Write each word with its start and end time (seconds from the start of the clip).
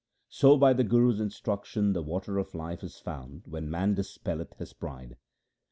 So 0.29 0.57
by 0.57 0.73
the 0.73 0.83
Guru's 0.83 1.19
instruction 1.19 1.93
the 1.93 2.01
water 2.01 2.39
of 2.39 2.55
life 2.55 2.83
is 2.83 2.97
found 2.97 3.43
when 3.45 3.69
man 3.69 3.93
dispelleth 3.93 4.55
his 4.57 4.73
pride. 4.73 5.15